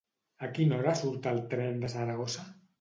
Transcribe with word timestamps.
A 0.47 0.49
quina 0.55 0.79
hora 0.79 0.95
surt 1.03 1.29
el 1.35 1.43
tren 1.53 1.79
de 1.87 1.95
Saragossa? 1.97 2.51